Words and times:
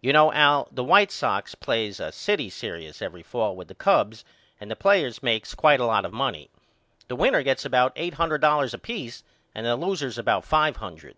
You 0.00 0.14
know 0.14 0.32
Al 0.32 0.68
the 0.72 0.82
White 0.82 1.10
Sox 1.10 1.54
plays 1.54 2.00
a 2.00 2.12
city 2.12 2.48
serious 2.48 3.02
every 3.02 3.22
fall 3.22 3.54
with 3.54 3.68
the 3.68 3.74
Cubs 3.74 4.24
and 4.58 4.70
the 4.70 4.74
players 4.74 5.22
makes 5.22 5.54
quite 5.54 5.80
a 5.80 5.84
lot 5.84 6.06
of 6.06 6.14
money. 6.14 6.48
The 7.08 7.16
winners 7.16 7.44
gets 7.44 7.66
about 7.66 7.92
eight 7.94 8.14
hundred 8.14 8.40
dollars 8.40 8.72
a 8.72 8.78
peace 8.78 9.22
and 9.54 9.66
the 9.66 9.76
losers 9.76 10.16
about 10.16 10.46
five 10.46 10.78
hundred. 10.78 11.14